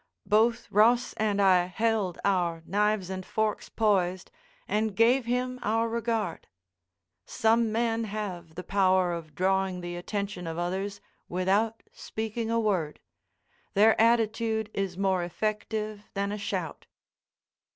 Both 0.25 0.65
Ross 0.71 1.13
and 1.13 1.39
I 1.39 1.65
held 1.65 2.17
our 2.25 2.63
knives 2.65 3.11
and 3.11 3.23
forks 3.23 3.69
poised 3.69 4.31
and 4.67 4.95
gave 4.95 5.25
him 5.25 5.59
our 5.61 5.87
regard. 5.87 6.47
Some 7.27 7.71
men 7.71 8.05
have 8.05 8.55
the 8.55 8.63
power 8.63 9.13
of 9.13 9.35
drawing 9.35 9.81
the 9.81 9.95
attention 9.95 10.47
of 10.47 10.57
others 10.57 11.01
without 11.29 11.83
speaking 11.93 12.49
a 12.49 12.59
word. 12.59 12.99
Their 13.75 13.93
attitude 14.01 14.71
is 14.73 14.97
more 14.97 15.21
effective 15.23 16.03
than 16.15 16.31
a 16.31 16.37
shout. 16.39 16.87